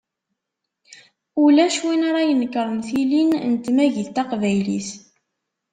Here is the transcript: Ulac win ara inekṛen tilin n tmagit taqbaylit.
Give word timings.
Ulac 1.43 1.77
win 1.85 2.01
ara 2.09 2.21
inekṛen 2.31 2.79
tilin 2.87 3.31
n 3.51 3.53
tmagit 3.63 4.09
taqbaylit. 4.15 4.89